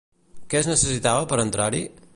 [0.53, 1.89] Què es necessitava per entrar-hi?